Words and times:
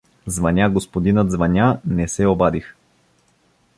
Звъня 0.25 0.69
господинът, 0.69 1.31
звъня— 1.31 1.79
не 1.85 2.07
се 2.07 2.27
обадих. 2.27 2.75